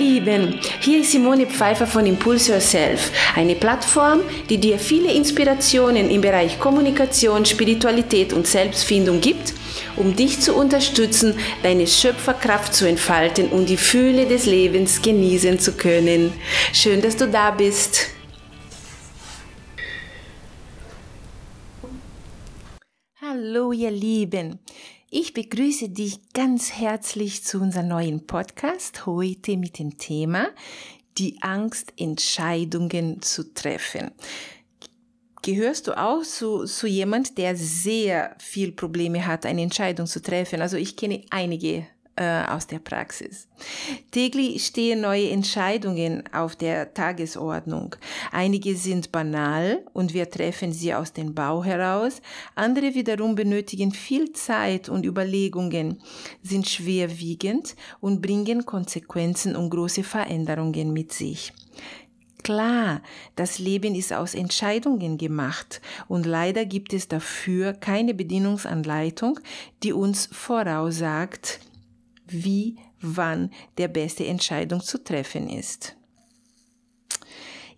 Lieben, 0.00 0.58
hier 0.80 1.02
ist 1.02 1.12
Simone 1.12 1.46
Pfeiffer 1.46 1.86
von 1.86 2.06
Impulse 2.06 2.52
Yourself, 2.52 3.12
eine 3.36 3.54
Plattform, 3.54 4.22
die 4.48 4.56
dir 4.56 4.78
viele 4.78 5.12
Inspirationen 5.12 6.08
im 6.08 6.22
Bereich 6.22 6.58
Kommunikation, 6.58 7.44
Spiritualität 7.44 8.32
und 8.32 8.46
Selbstfindung 8.46 9.20
gibt, 9.20 9.52
um 9.96 10.16
dich 10.16 10.40
zu 10.40 10.54
unterstützen, 10.54 11.34
deine 11.62 11.86
Schöpferkraft 11.86 12.72
zu 12.74 12.88
entfalten 12.88 13.48
und 13.48 13.68
die 13.68 13.76
Fühle 13.76 14.24
des 14.24 14.46
Lebens 14.46 15.02
genießen 15.02 15.58
zu 15.58 15.72
können. 15.72 16.32
Schön, 16.72 17.02
dass 17.02 17.16
du 17.18 17.28
da 17.28 17.50
bist. 17.50 18.08
Hallo 23.20 23.72
ihr 23.72 23.90
Lieben. 23.90 24.60
Ich 25.12 25.34
begrüße 25.34 25.88
dich 25.88 26.20
ganz 26.34 26.70
herzlich 26.70 27.42
zu 27.42 27.58
unserem 27.58 27.88
neuen 27.88 28.28
Podcast 28.28 29.06
heute 29.06 29.56
mit 29.56 29.80
dem 29.80 29.98
Thema 29.98 30.46
die 31.18 31.42
Angst, 31.42 31.92
Entscheidungen 31.96 33.20
zu 33.20 33.52
treffen. 33.52 34.12
Gehörst 35.42 35.88
du 35.88 35.98
auch 35.98 36.22
zu, 36.22 36.64
zu 36.64 36.86
jemand, 36.86 37.38
der 37.38 37.56
sehr 37.56 38.36
viel 38.38 38.70
Probleme 38.70 39.26
hat, 39.26 39.46
eine 39.46 39.62
Entscheidung 39.62 40.06
zu 40.06 40.22
treffen? 40.22 40.62
Also 40.62 40.76
ich 40.76 40.94
kenne 40.94 41.24
einige 41.30 41.88
äh, 42.20 42.44
aus 42.44 42.66
der 42.66 42.80
Praxis. 42.80 43.48
Täglich 44.10 44.66
stehen 44.66 45.00
neue 45.00 45.30
Entscheidungen 45.30 46.22
auf 46.34 46.54
der 46.54 46.92
Tagesordnung. 46.92 47.96
Einige 48.30 48.76
sind 48.76 49.10
banal 49.10 49.82
und 49.94 50.12
wir 50.12 50.28
treffen 50.28 50.70
sie 50.70 50.92
aus 50.92 51.14
dem 51.14 51.34
Bau 51.34 51.64
heraus. 51.64 52.20
Andere 52.54 52.94
wiederum 52.94 53.34
benötigen 53.36 53.92
viel 53.92 54.32
Zeit 54.34 54.90
und 54.90 55.06
Überlegungen, 55.06 56.02
sind 56.42 56.68
schwerwiegend 56.68 57.74
und 58.00 58.20
bringen 58.20 58.66
Konsequenzen 58.66 59.56
und 59.56 59.70
große 59.70 60.02
Veränderungen 60.02 60.92
mit 60.92 61.14
sich. 61.14 61.54
Klar, 62.42 63.02
das 63.36 63.58
Leben 63.58 63.94
ist 63.94 64.12
aus 64.12 64.34
Entscheidungen 64.34 65.16
gemacht 65.16 65.80
und 66.06 66.26
leider 66.26 66.66
gibt 66.66 66.92
es 66.92 67.08
dafür 67.08 67.72
keine 67.72 68.12
Bedienungsanleitung, 68.12 69.40
die 69.82 69.92
uns 69.92 70.28
voraussagt, 70.32 71.60
wie, 72.32 72.76
wann 73.00 73.50
der 73.78 73.88
beste 73.88 74.26
Entscheidung 74.26 74.80
zu 74.80 75.02
treffen 75.02 75.48
ist. 75.48 75.96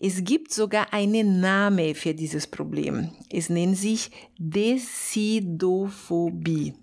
Es 0.04 0.24
gibt 0.24 0.52
sogar 0.52 0.92
einen 0.92 1.40
Name 1.40 1.94
für 1.94 2.12
dieses 2.12 2.48
Problem. 2.48 3.12
Es 3.30 3.48
nennt 3.48 3.78
sich 3.78 4.10
Decidophobie. 4.36 6.74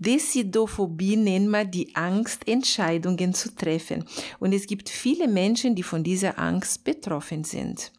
Decidophobie 0.00 1.16
nennt 1.16 1.48
man 1.48 1.70
die 1.70 1.94
Angst, 1.94 2.48
Entscheidungen 2.48 3.32
zu 3.32 3.54
treffen. 3.54 4.04
Und 4.40 4.52
es 4.52 4.66
gibt 4.66 4.88
viele 4.88 5.28
Menschen, 5.28 5.76
die 5.76 5.84
von 5.84 6.02
dieser 6.02 6.36
Angst 6.38 6.82
betroffen 6.82 7.44
sind. 7.44 7.92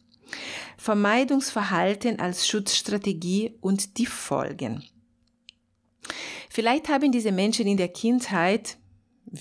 Vermeidungsverhalten 0.76 2.18
als 2.18 2.46
Schutzstrategie 2.46 3.54
und 3.62 3.96
die 3.96 4.06
Folgen. 4.06 4.84
Vielleicht 6.50 6.88
haben 6.88 7.12
diese 7.12 7.32
Menschen 7.32 7.66
in 7.66 7.78
der 7.78 7.88
Kindheit 7.88 8.76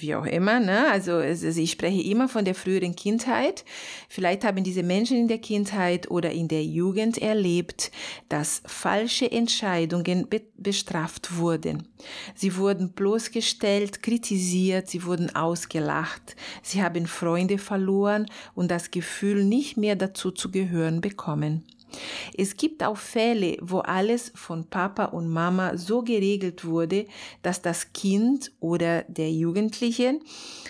wie 0.01 0.15
auch 0.15 0.25
immer, 0.25 0.59
ne? 0.59 0.89
Also, 0.91 1.19
ich 1.21 1.71
spreche 1.71 2.01
immer 2.01 2.27
von 2.27 2.45
der 2.45 2.55
früheren 2.55 2.95
Kindheit. 2.95 3.63
Vielleicht 4.09 4.43
haben 4.43 4.63
diese 4.63 4.83
Menschen 4.83 5.17
in 5.17 5.27
der 5.27 5.37
Kindheit 5.37 6.09
oder 6.09 6.31
in 6.31 6.47
der 6.47 6.63
Jugend 6.63 7.17
erlebt, 7.17 7.91
dass 8.29 8.61
falsche 8.65 9.31
Entscheidungen 9.31 10.27
be 10.27 10.41
bestraft 10.55 11.35
wurden. 11.37 11.89
Sie 12.35 12.55
wurden 12.55 12.93
bloßgestellt, 12.93 14.01
kritisiert, 14.01 14.87
sie 14.87 15.03
wurden 15.03 15.35
ausgelacht. 15.35 16.37
Sie 16.61 16.81
haben 16.81 17.05
Freunde 17.05 17.57
verloren 17.57 18.27
und 18.55 18.71
das 18.71 18.89
Gefühl, 18.89 19.43
nicht 19.43 19.75
mehr 19.75 19.97
dazu 19.97 20.31
zu 20.31 20.51
gehören 20.51 21.01
bekommen. 21.01 21.65
Es 22.37 22.57
gibt 22.57 22.83
auch 22.83 22.97
Fälle, 22.97 23.57
wo 23.61 23.79
alles 23.79 24.31
von 24.35 24.69
Papa 24.69 25.05
und 25.05 25.27
Mama 25.27 25.77
so 25.77 26.01
geregelt 26.01 26.65
wurde, 26.65 27.05
dass 27.41 27.61
das 27.61 27.93
Kind 27.93 28.51
oder 28.59 29.03
der 29.03 29.31
Jugendliche 29.31 30.19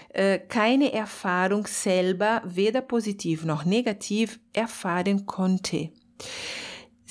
äh, 0.09 0.39
keine 0.39 0.93
Erfahrung 0.93 1.65
selber, 1.67 2.41
weder 2.45 2.81
positiv 2.81 3.45
noch 3.45 3.65
negativ, 3.65 4.39
erfahren 4.53 5.25
konnte. 5.25 5.89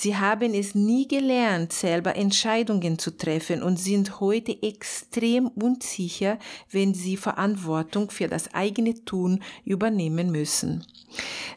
Sie 0.02 0.16
haben 0.16 0.52
es 0.52 0.74
nie 0.74 1.06
gelernt, 1.06 1.72
selber 1.72 2.16
Entscheidungen 2.16 2.98
zu 2.98 3.16
treffen 3.16 3.62
und 3.62 3.78
sind 3.78 4.18
heute 4.18 4.60
extrem 4.60 5.46
unsicher, 5.46 6.40
wenn 6.72 6.92
sie 6.92 7.16
Verantwortung 7.16 8.10
für 8.10 8.26
das 8.26 8.52
eigene 8.52 9.04
Tun 9.04 9.44
übernehmen 9.64 10.32
müssen. 10.32 10.84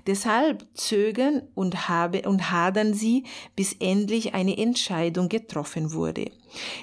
Deshalb 0.06 0.64
zögern 0.76 1.42
und, 1.56 1.90
habe, 1.90 2.22
und 2.30 2.52
hadern 2.52 2.94
sie, 2.94 3.24
bis 3.56 3.74
endlich 3.80 4.36
eine 4.36 4.56
Entscheidung 4.60 5.28
getroffen 5.28 5.92
wurde. 5.94 6.30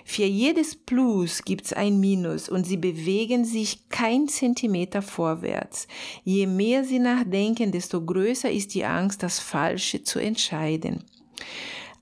Für 0.05 0.25
jedes 0.25 0.75
Plus 0.75 1.43
gibt's 1.45 1.73
ein 1.73 2.01
Minus 2.01 2.49
und 2.49 2.67
sie 2.67 2.77
bewegen 2.77 3.45
sich 3.45 3.89
kein 3.89 4.27
Zentimeter 4.27 5.01
vorwärts. 5.01 5.87
Je 6.25 6.49
mehr 6.49 6.83
sie 6.83 6.99
nachdenken, 6.99 7.71
desto 7.71 8.05
größer 8.05 8.51
ist 8.51 8.75
die 8.75 8.85
Angst, 8.85 9.23
das 9.23 9.39
Falsche 9.39 10.03
zu 10.03 10.19
entscheiden. 10.19 11.05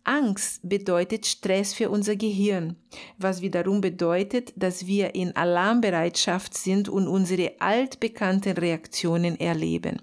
Angst 0.04 0.60
bedeutet 0.62 1.26
Stress 1.26 1.74
für 1.74 1.90
unser 1.90 2.16
Gehirn, 2.16 2.76
was 3.18 3.42
wiederum 3.42 3.80
bedeutet, 3.80 4.52
dass 4.56 4.86
wir 4.86 5.14
in 5.14 5.36
Alarmbereitschaft 5.36 6.56
sind 6.56 6.88
und 6.88 7.06
unsere 7.06 7.60
altbekannten 7.60 8.56
Reaktionen 8.56 9.38
erleben. 9.38 10.00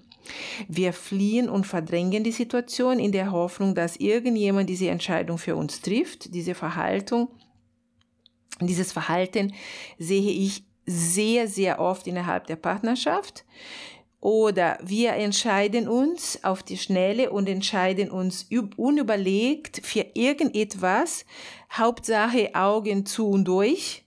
Wir 0.68 0.92
fliehen 0.92 1.48
und 1.48 1.66
verdrängen 1.66 2.22
die 2.22 2.32
Situation 2.32 2.98
in 2.98 3.12
der 3.12 3.32
Hoffnung, 3.32 3.74
dass 3.74 3.96
irgendjemand 3.96 4.68
diese 4.68 4.88
Entscheidung 4.88 5.38
für 5.38 5.56
uns 5.56 5.80
trifft. 5.80 6.34
Diese 6.34 6.54
Verhaltung, 6.54 7.28
dieses 8.60 8.92
Verhalten 8.92 9.54
sehe 9.98 10.30
ich 10.30 10.64
sehr, 10.86 11.48
sehr 11.48 11.80
oft 11.80 12.06
innerhalb 12.06 12.46
der 12.46 12.56
Partnerschaft. 12.56 13.44
Oder 14.20 14.78
wir 14.82 15.12
entscheiden 15.12 15.86
uns 15.88 16.42
auf 16.42 16.62
die 16.62 16.76
Schnelle 16.76 17.30
und 17.30 17.48
entscheiden 17.48 18.10
uns 18.10 18.48
unüberlegt 18.76 19.80
für 19.84 20.06
irgendetwas, 20.14 21.24
Hauptsache 21.72 22.54
Augen 22.54 23.06
zu 23.06 23.28
und 23.28 23.44
durch. 23.44 24.04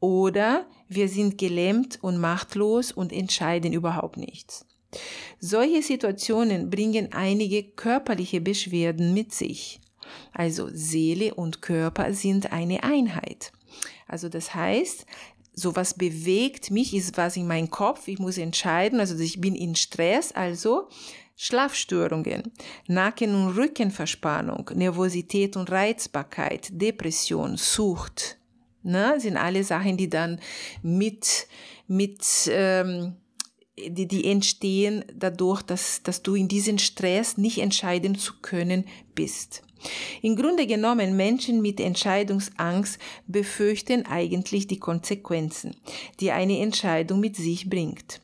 Oder 0.00 0.66
wir 0.88 1.08
sind 1.08 1.38
gelähmt 1.38 1.98
und 2.02 2.18
machtlos 2.18 2.90
und 2.90 3.12
entscheiden 3.12 3.72
überhaupt 3.72 4.16
nichts. 4.16 4.66
Solche 5.38 5.82
Situationen 5.82 6.70
bringen 6.70 7.12
einige 7.12 7.62
körperliche 7.62 8.40
Beschwerden 8.40 9.14
mit 9.14 9.32
sich. 9.32 9.80
Also 10.32 10.68
Seele 10.72 11.34
und 11.34 11.62
Körper 11.62 12.12
sind 12.12 12.52
eine 12.52 12.82
Einheit. 12.82 13.52
Also 14.06 14.28
das 14.28 14.54
heißt, 14.54 15.06
sowas 15.54 15.94
bewegt. 15.94 16.70
Mich, 16.70 16.94
ist 16.94 17.16
was 17.16 17.36
in 17.36 17.46
meinem 17.46 17.70
Kopf, 17.70 18.08
ich 18.08 18.18
muss 18.18 18.38
entscheiden, 18.38 19.00
also 19.00 19.16
ich 19.18 19.40
bin 19.40 19.54
in 19.54 19.74
Stress, 19.74 20.32
also 20.32 20.88
Schlafstörungen, 21.36 22.52
Nacken- 22.86 23.34
und 23.34 23.56
Rückenverspannung, 23.56 24.70
Nervosität 24.74 25.56
und 25.56 25.70
Reizbarkeit, 25.70 26.68
Depression, 26.70 27.56
Sucht, 27.56 28.38
ne, 28.82 29.18
sind 29.18 29.36
alle 29.36 29.64
Sachen, 29.64 29.96
die 29.96 30.08
dann 30.08 30.40
mit, 30.82 31.48
mit 31.88 32.22
ähm, 32.48 33.16
die, 33.76 34.06
die 34.06 34.24
entstehen 34.26 35.04
dadurch, 35.14 35.62
dass, 35.62 36.02
dass 36.02 36.22
du 36.22 36.34
in 36.34 36.48
diesem 36.48 36.78
Stress 36.78 37.36
nicht 37.36 37.58
entscheiden 37.58 38.16
zu 38.16 38.34
können 38.40 38.84
bist. 39.14 39.62
Im 40.22 40.36
Grunde 40.36 40.66
genommen, 40.66 41.16
Menschen 41.16 41.60
mit 41.60 41.78
Entscheidungsangst 41.78 42.98
befürchten 43.26 44.06
eigentlich 44.06 44.66
die 44.66 44.78
Konsequenzen, 44.78 45.76
die 46.20 46.30
eine 46.30 46.60
Entscheidung 46.60 47.20
mit 47.20 47.36
sich 47.36 47.68
bringt. 47.68 48.20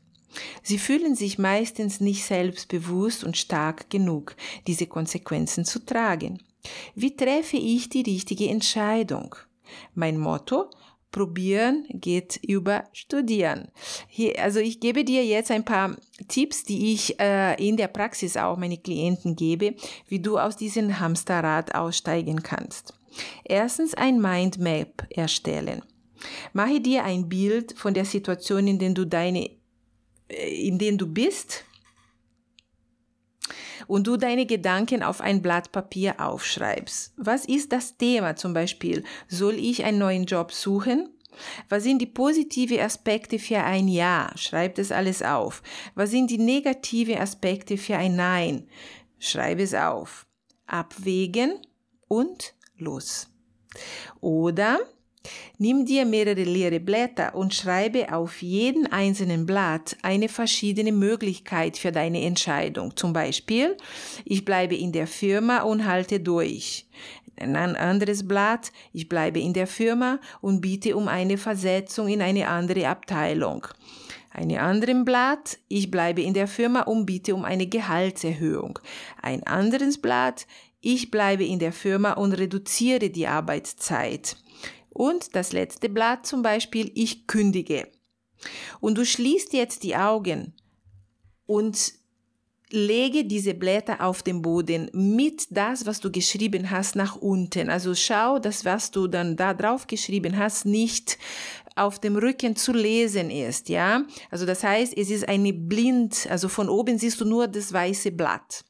Sie 0.63 0.79
fühlen 0.79 1.17
sich 1.17 1.39
meistens 1.39 2.01
nicht 2.01 2.25
selbstbewusst 2.25 3.25
und 3.25 3.37
stark 3.37 3.91
genug, 3.91 4.37
diese 4.67 4.87
Konsequenzen 4.87 5.65
zu 5.65 5.85
tragen. 5.85 6.41
Wie 6.95 7.17
treffe 7.17 7.57
ich 7.57 7.89
die 7.89 8.03
richtige 8.03 8.49
Entscheidung? 8.49 9.35
Mein 9.95 10.19
Motto, 10.19 10.71
Probieren 11.11 11.87
geht 11.91 12.37
über 12.37 12.85
Studieren. 12.93 13.69
Hier, 14.09 14.41
also 14.41 14.61
ich 14.61 14.79
gebe 14.79 15.05
dir 15.05 15.25
jetzt 15.25 15.51
ein 15.51 15.65
paar 15.65 15.97
Tipps, 16.29 16.65
die 16.65 16.93
ich 16.93 17.19
äh, 17.19 17.55
in 17.57 17.77
der 17.77 17.89
Praxis 17.89 18.37
auch 18.37 18.57
meine 18.57 18.79
Klienten 18.79 19.35
gebe, 19.35 19.75
wie 20.07 20.21
du 20.21 20.39
aus 20.39 20.57
diesem 20.57 21.01
Hamsterrad 21.01 21.75
aussteigen 21.75 22.43
kannst. 22.43 22.95
Erstens 23.45 23.95
ein 23.95 24.21
Mindmap 24.21 25.07
erstellen. 25.11 25.83
Mache 26.53 26.81
dir 26.81 27.05
ein 27.05 27.29
Bild 27.29 27.77
von 27.77 27.95
der 27.95 28.05
Situation, 28.05 28.69
in 28.69 28.79
der 28.79 28.91
du 28.91 29.05
deine, 29.05 29.51
äh, 30.29 30.69
in 30.69 30.79
der 30.79 30.93
du 30.93 31.07
bist 31.07 31.65
und 33.91 34.07
du 34.07 34.17
deine 34.17 34.47
Gedanken 34.47 35.03
auf 35.03 35.21
ein 35.21 35.43
Blatt 35.43 35.73
Papier 35.73 36.21
aufschreibst. 36.21 37.13
Was 37.17 37.45
ist 37.45 37.73
das 37.73 37.97
Thema 37.97 38.37
zum 38.37 38.55
Beispiel? 38.55 39.03
Soll 39.27 39.55
ich 39.55 39.85
einen 39.85 39.99
neuen 39.99 40.27
Job 40.27 40.53
suchen? 40.53 41.09
Was 41.69 41.83
sind 41.83 42.01
die 42.01 42.07
positiven 42.07 42.79
Aspekte 42.79 43.41
für 43.41 43.59
ein 43.59 43.89
Ja? 43.89 44.31
Schreib 44.37 44.77
das 44.77 44.93
alles 44.93 45.23
auf. 45.23 45.63
Was 45.97 46.11
sind 46.11 46.31
die 46.31 46.39
negativen 46.39 47.19
Aspekte 47.19 47.77
für 47.77 47.97
ein 47.97 48.15
Nein? 48.15 48.69
Schreib 49.19 49.59
es 49.59 49.75
auf. 49.75 50.25
Abwägen 50.67 51.55
und 52.07 52.55
los. 52.77 53.29
Oder 54.21 54.79
Nimm 55.59 55.85
dir 55.85 56.07
mehrere 56.07 56.45
leere 56.45 56.81
Blätter 56.81 57.35
und 57.35 57.55
schreibe 57.55 58.13
auf 58.13 58.41
jeden 58.41 58.87
einzelnen 58.87 59.45
Blatt 59.45 59.97
eine 60.03 60.29
verschiedene 60.29 60.93
Möglichkeit 60.93 61.77
für 61.77 61.93
deine 61.93 62.23
Entscheidung. 62.23 62.97
Zum 62.97 63.13
Beispiel, 63.13 63.77
ich 64.25 64.45
bleibe 64.45 64.75
in 64.75 64.93
der 64.93 65.07
Firma 65.07 65.63
und 65.63 65.87
halte 65.87 66.21
durch. 66.21 66.87
Ein 67.37 67.57
anderes 67.57 68.27
Blatt, 68.27 68.71
ich 68.93 69.09
bleibe 69.09 69.41
in 69.41 69.53
der 69.53 69.67
Firma 69.67 70.19
und 70.41 70.61
biete 70.61 70.97
um 70.97 71.09
eine 71.09 71.39
Versetzung 71.39 72.09
in 72.09 72.23
eine 72.23 72.49
andere 72.49 72.89
Abteilung. 72.89 73.67
Ein 74.33 74.57
anderes 74.57 75.05
Blatt, 75.05 75.59
ich 75.69 75.91
bleibe 75.91 76.23
in 76.23 76.35
der 76.35 76.49
Firma 76.49 76.83
und 76.83 77.05
biete 77.05 77.35
um 77.35 77.45
eine 77.45 77.67
Gehaltserhöhung. 77.67 78.79
Ein 79.21 79.43
anderes 79.43 79.99
Blatt, 80.01 80.47
ich 80.81 81.11
bleibe 81.11 81.45
in 81.45 81.59
der 81.59 81.73
Firma 81.73 82.13
und 82.13 82.33
reduziere 82.33 83.11
die 83.11 83.27
Arbeitszeit. 83.27 84.37
Und 84.91 85.35
das 85.37 85.53
letzte 85.53 85.89
Blatt 85.89 86.27
zum 86.27 86.43
Beispiel, 86.43 86.91
ich 86.95 87.27
kündige. 87.27 87.89
Und 88.81 88.99
du 88.99 89.05
schließt 89.05 89.53
jetzt 89.53 89.83
die 89.83 89.97
Augen 89.97 90.55
und 91.47 91.95
lege 92.73 93.25
diese 93.25 93.55
Blätter 93.55 94.01
auf 94.05 94.23
den 94.23 94.43
Boden 94.43 94.89
mit 94.93 95.49
das, 95.51 95.87
was 95.87 96.01
du 96.01 96.11
geschrieben 96.11 96.71
hast, 96.71 96.95
nach 96.95 97.17
unten. 97.17 97.69
Also 97.69 97.95
schau, 97.95 98.39
dass 98.39 98.65
was 98.65 98.91
du 98.91 99.09
dann 99.09 99.37
da 99.37 99.55
drauf 99.55 99.87
geschrieben 99.87 100.39
hast, 100.39 100.67
nicht 100.67 101.19
auf 101.75 101.99
dem 101.99 102.17
Rücken 102.17 102.57
zu 102.57 102.73
lesen 102.73 103.31
ist, 103.31 103.69
ja. 103.69 104.05
Also 104.31 104.47
das 104.47 104.63
heißt, 104.63 104.97
es 104.97 105.11
ist 105.11 105.29
eine 105.29 105.53
blind, 105.53 106.29
also 106.31 106.49
von 106.49 106.69
oben 106.69 106.99
siehst 106.99 107.21
du 107.21 107.25
nur 107.25 107.49
das 107.49 107.73
weiße 107.73 108.13
Blatt. 108.13 108.65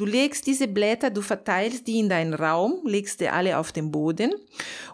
Du 0.00 0.06
legst 0.06 0.46
diese 0.46 0.66
Blätter, 0.66 1.10
du 1.10 1.20
verteilst 1.20 1.86
die 1.86 1.98
in 1.98 2.08
deinen 2.08 2.32
Raum, 2.32 2.80
legst 2.86 3.20
die 3.20 3.28
alle 3.28 3.58
auf 3.58 3.70
den 3.70 3.90
Boden 3.90 4.32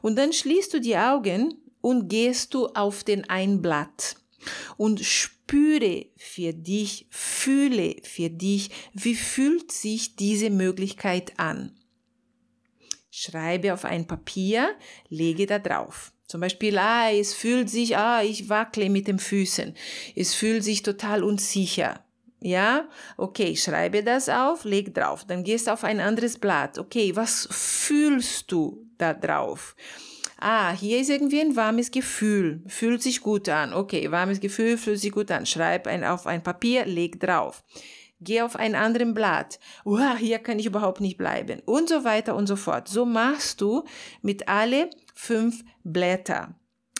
und 0.03 0.17
dann 0.17 0.33
schließt 0.33 0.75
du 0.75 0.81
die 0.81 0.97
Augen 0.97 1.55
und 1.81 2.09
gehst 2.09 2.55
du 2.55 2.67
auf 2.67 3.05
den 3.05 3.31
ein 3.31 3.63
Blatt 3.63 4.17
und 4.77 4.99
spüre 4.99 6.07
für 6.17 6.53
dich, 6.53 7.07
fühle 7.09 7.95
für 8.03 8.31
dich, 8.31 8.71
wie 8.95 9.15
fühlt 9.15 9.71
sich 9.71 10.17
diese 10.17 10.51
Möglichkeit 10.51 11.39
an. 11.39 11.79
Schreibe 13.09 13.75
auf 13.75 13.85
ein 13.85 14.09
Papier, 14.09 14.75
lege 15.09 15.47
da 15.47 15.61
drauf. 15.61 16.13
Zum 16.27 16.41
Beispiel, 16.41 16.79
ah, 16.79 17.13
es 17.13 17.33
fühlt 17.33 17.71
sich, 17.71 17.97
ah, 17.97 18.25
ich 18.25 18.49
wackle 18.49 18.91
mit 18.91 19.07
den 19.07 19.21
Füßen. 19.21 19.77
Es 20.17 20.35
fühlt 20.35 20.65
sich 20.65 20.83
total 20.83 21.23
unsicher. 21.23 22.05
Ja, 22.41 22.89
okay, 23.17 23.57
schreibe 23.57 24.03
das 24.03 24.29
auf, 24.29 24.65
leg 24.65 24.95
drauf. 24.95 25.25
Dann 25.27 25.43
gehst 25.43 25.67
du 25.67 25.73
auf 25.73 25.85
ein 25.85 26.01
anderes 26.01 26.39
Blatt. 26.39 26.79
Okay, 26.79 27.17
was 27.17 27.49
fühlst 27.51 28.53
du 28.53 28.87
da 28.99 29.15
drauf? 29.15 29.75
Ah, 30.39 30.73
hier 30.73 31.01
ist 31.01 31.09
irgendwie 31.09 31.41
ein 31.41 31.57
warmes 31.57 31.91
Gefühl. 31.91 32.63
Fühlt 32.67 33.03
sich 33.03 33.23
gut 33.23 33.49
an. 33.49 33.73
Okay, 33.73 34.11
warmes 34.11 34.41
Gefühl, 34.41 34.77
fühlt 34.77 35.01
sich 35.01 35.13
gut 35.13 35.31
an. 35.31 35.47
Schreib 35.47 35.87
ein, 35.87 36.05
auf 36.05 36.27
ein 36.27 36.43
Papier, 36.43 36.85
leg 36.85 37.19
drauf. 37.19 37.65
Geh 38.21 38.43
auf 38.43 38.57
ein 38.57 38.75
anderes 38.75 39.15
Blatt. 39.15 39.59
Uah, 39.85 40.17
hier 40.17 40.39
kann 40.39 40.59
ich 40.59 40.67
überhaupt 40.67 41.01
nicht 41.01 41.17
bleiben. 41.17 41.61
Und 41.65 41.89
so 41.89 42.05
weiter 42.05 42.37
und 42.37 42.47
so 42.47 42.57
fort. 42.57 42.89
So 42.89 43.07
machst 43.07 43.63
du 43.63 43.85
mit 44.21 44.47
alle 44.49 44.91
fünf 45.15 45.65
Blätter. 45.85 46.55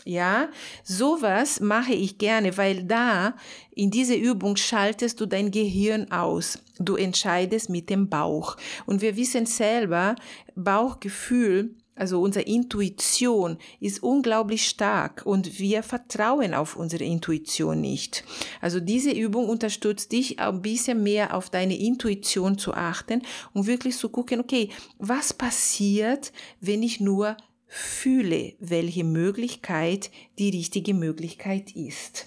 Ja, 0.09 0.51
sowas 0.85 1.59
mache 1.59 1.93
ich 1.93 2.17
gerne, 2.17 2.57
weil 2.57 2.85
da 2.85 3.35
in 3.75 3.91
dieser 3.91 4.17
Übung 4.17 4.55
schaltest 4.55 5.21
du 5.21 5.27
dein 5.27 5.51
Gehirn 5.51 6.13
aus. 6.13 6.61
Du 6.79 6.95
entscheidest 6.95 7.71
mit 7.71 7.91
dem 7.91 8.09
Bauch. 8.09 8.57
Und 8.87 9.01
wir 9.01 9.17
wissen 9.17 9.47
selber, 9.47 10.15
Bauchgefühl, 10.55 11.75
also 11.97 12.21
unsere 12.21 12.45
Intuition 12.45 13.57
ist 13.81 14.01
unglaublich 14.01 14.69
stark 14.69 15.23
und 15.25 15.59
wir 15.59 15.83
vertrauen 15.83 16.55
auf 16.55 16.77
unsere 16.77 17.03
Intuition 17.03 17.81
nicht. 17.81 18.23
Also 18.61 18.79
diese 18.79 19.11
Übung 19.11 19.49
unterstützt 19.49 20.13
dich 20.13 20.39
ein 20.39 20.63
bisschen 20.63 21.03
mehr 21.03 21.35
auf 21.35 21.51
deine 21.51 21.77
Intuition 21.77 22.59
zu 22.59 22.75
achten 22.75 23.23
und 23.55 23.67
wirklich 23.67 23.97
zu 23.97 24.11
gucken, 24.11 24.39
okay, 24.39 24.69
was 24.99 25.33
passiert, 25.33 26.33
wenn 26.61 26.85
ich 26.85 27.01
nur 27.01 27.37
fühle, 27.67 28.55
welche 28.61 29.05
Möglichkeit 29.05 30.11
die 30.39 30.51
richtige 30.51 30.95
Möglichkeit 30.95 31.75
ist. 31.75 32.27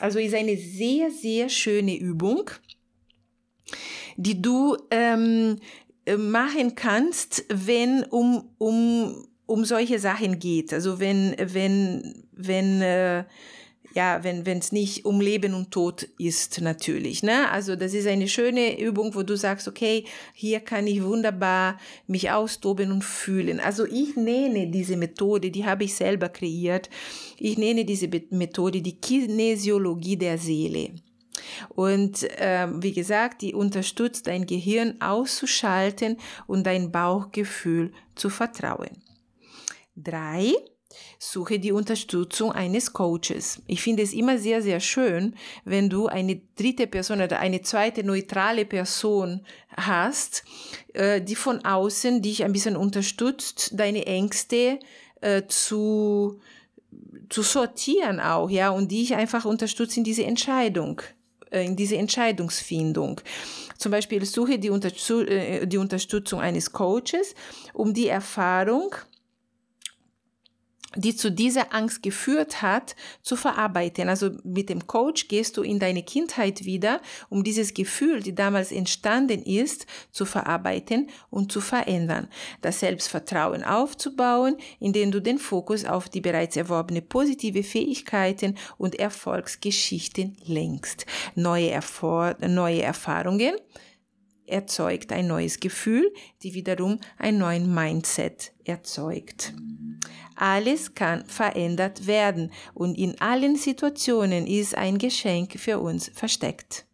Also 0.00 0.18
ist 0.18 0.34
eine 0.34 0.56
sehr, 0.56 1.10
sehr 1.10 1.48
schöne 1.48 1.96
Übung, 1.96 2.50
die 4.16 4.40
du 4.42 4.76
ähm, 4.90 5.58
machen 6.18 6.74
kannst, 6.74 7.44
wenn 7.48 8.04
um, 8.04 8.50
um, 8.58 9.26
um 9.46 9.64
solche 9.64 9.98
Sachen 9.98 10.38
geht. 10.38 10.72
Also 10.72 10.98
wenn, 10.98 11.36
wenn, 11.38 12.24
wenn, 12.32 12.82
äh, 12.82 13.24
ja, 13.94 14.22
wenn 14.22 14.46
es 14.46 14.72
nicht 14.72 15.04
um 15.04 15.20
Leben 15.20 15.54
und 15.54 15.70
Tod 15.70 16.08
ist 16.18 16.60
natürlich. 16.60 17.22
Ne? 17.22 17.50
Also 17.50 17.76
das 17.76 17.92
ist 17.94 18.06
eine 18.06 18.28
schöne 18.28 18.80
Übung, 18.80 19.14
wo 19.14 19.22
du 19.22 19.36
sagst, 19.36 19.66
okay, 19.66 20.04
hier 20.32 20.60
kann 20.60 20.86
ich 20.86 21.02
wunderbar 21.02 21.78
mich 22.06 22.30
austoben 22.30 22.92
und 22.92 23.04
fühlen. 23.04 23.58
Also 23.60 23.86
ich 23.86 24.16
nenne 24.16 24.68
diese 24.68 24.96
Methode, 24.96 25.50
die 25.50 25.64
habe 25.64 25.84
ich 25.84 25.94
selber 25.94 26.28
kreiert. 26.28 26.88
Ich 27.38 27.58
nenne 27.58 27.84
diese 27.84 28.08
Methode 28.30 28.80
die 28.80 29.00
Kinesiologie 29.00 30.16
der 30.16 30.38
Seele. 30.38 30.90
Und 31.68 32.22
äh, 32.38 32.68
wie 32.80 32.92
gesagt, 32.92 33.42
die 33.42 33.54
unterstützt 33.54 34.26
dein 34.26 34.46
Gehirn 34.46 35.00
auszuschalten 35.00 36.16
und 36.46 36.66
dein 36.66 36.92
Bauchgefühl 36.92 37.92
zu 38.14 38.30
vertrauen. 38.30 39.02
Drei, 39.96 40.52
Suche 41.18 41.58
die 41.58 41.72
Unterstützung 41.72 42.52
eines 42.52 42.92
Coaches. 42.92 43.62
Ich 43.66 43.82
finde 43.82 44.02
es 44.02 44.12
immer 44.12 44.38
sehr, 44.38 44.62
sehr 44.62 44.80
schön, 44.80 45.34
wenn 45.64 45.88
du 45.88 46.06
eine 46.06 46.40
dritte 46.56 46.86
Person 46.86 47.20
oder 47.20 47.38
eine 47.38 47.62
zweite 47.62 48.02
neutrale 48.04 48.64
Person 48.64 49.46
hast, 49.76 50.44
äh, 50.94 51.20
die 51.20 51.36
von 51.36 51.64
außen 51.64 52.22
dich 52.22 52.44
ein 52.44 52.52
bisschen 52.52 52.76
unterstützt, 52.76 53.70
deine 53.74 54.06
Ängste 54.06 54.78
äh, 55.20 55.42
zu, 55.46 56.40
zu 57.28 57.42
sortieren 57.42 58.18
auch, 58.18 58.50
ja, 58.50 58.70
und 58.70 58.90
dich 58.90 59.14
einfach 59.14 59.44
unterstützt 59.44 59.96
in 59.96 60.04
diese 60.04 60.24
Entscheidung 60.24 61.02
äh, 61.50 61.64
in 61.64 61.76
diese 61.76 61.96
Entscheidungsfindung. 61.96 63.20
Zum 63.78 63.92
Beispiel 63.92 64.24
suche 64.24 64.58
die, 64.58 64.70
Unterstützung, 64.70 65.26
die 65.68 65.78
Unterstützung 65.78 66.40
eines 66.40 66.72
Coaches, 66.72 67.34
um 67.72 67.94
die 67.94 68.08
Erfahrung 68.08 68.94
die 70.96 71.14
zu 71.14 71.30
dieser 71.30 71.72
Angst 71.72 72.02
geführt 72.02 72.62
hat, 72.62 72.96
zu 73.22 73.36
verarbeiten. 73.36 74.08
Also 74.08 74.30
mit 74.42 74.68
dem 74.68 74.86
Coach 74.86 75.28
gehst 75.28 75.56
du 75.56 75.62
in 75.62 75.78
deine 75.78 76.02
Kindheit 76.02 76.64
wieder, 76.64 77.00
um 77.28 77.44
dieses 77.44 77.74
Gefühl, 77.74 78.20
die 78.22 78.34
damals 78.34 78.72
entstanden 78.72 79.42
ist, 79.42 79.86
zu 80.10 80.24
verarbeiten 80.24 81.08
und 81.30 81.52
zu 81.52 81.60
verändern. 81.60 82.28
Das 82.60 82.80
Selbstvertrauen 82.80 83.62
aufzubauen, 83.62 84.56
indem 84.80 85.12
du 85.12 85.20
den 85.20 85.38
Fokus 85.38 85.84
auf 85.84 86.08
die 86.08 86.20
bereits 86.20 86.56
erworbene 86.56 87.02
positive 87.02 87.62
Fähigkeiten 87.62 88.56
und 88.76 88.98
Erfolgsgeschichten 88.98 90.36
lenkst. 90.44 91.06
Neue, 91.34 91.70
Erfor 91.70 92.36
neue 92.40 92.82
Erfahrungen 92.82 93.54
erzeugt 94.46 95.12
ein 95.12 95.28
neues 95.28 95.60
Gefühl, 95.60 96.12
die 96.42 96.54
wiederum 96.54 96.98
ein 97.18 97.38
neuen 97.38 97.72
Mindset 97.72 98.52
erzeugt. 98.64 99.54
Alles 100.36 100.94
kann 100.94 101.24
verändert 101.26 102.06
werden 102.06 102.52
und 102.74 102.96
in 102.96 103.20
allen 103.20 103.56
Situationen 103.56 104.46
ist 104.46 104.74
ein 104.74 104.98
Geschenk 104.98 105.58
für 105.58 105.78
uns 105.78 106.10
versteckt. 106.14 106.86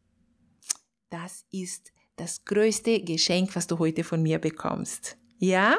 Das 1.11 1.45
ist 1.53 1.93
das 2.17 2.45
größte 2.45 3.01
Geschenk, 3.03 3.55
was 3.55 3.67
du 3.67 3.79
heute 3.79 4.05
von 4.05 4.23
mir 4.23 4.39
bekommst. 4.39 5.17
Ja? 5.39 5.77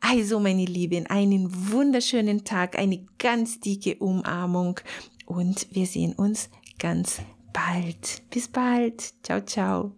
Also, 0.00 0.38
meine 0.38 0.64
Lieben, 0.64 1.06
einen 1.06 1.72
wunderschönen 1.72 2.44
Tag, 2.44 2.78
eine 2.78 3.04
ganz 3.18 3.60
dicke 3.60 3.96
Umarmung 3.96 4.80
und 5.26 5.66
wir 5.72 5.86
sehen 5.86 6.14
uns 6.14 6.48
ganz 6.78 7.20
bald. 7.52 8.22
Bis 8.30 8.48
bald. 8.48 9.12
Ciao, 9.24 9.40
ciao. 9.40 9.97